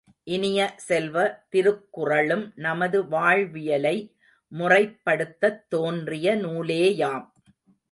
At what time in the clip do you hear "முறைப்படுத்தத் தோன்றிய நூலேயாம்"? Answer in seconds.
4.51-7.27